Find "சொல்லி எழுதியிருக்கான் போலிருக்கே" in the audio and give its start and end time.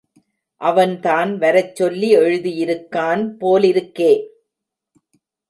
1.75-4.11